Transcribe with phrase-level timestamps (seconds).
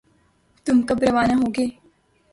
[0.65, 1.67] تم کب روانہ ہوگے؟